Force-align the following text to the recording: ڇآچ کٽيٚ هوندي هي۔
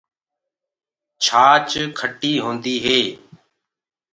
ڇآچ 1.23 1.69
کٽيٚ 1.97 2.41
هوندي 2.43 2.75
هي۔ 2.85 2.99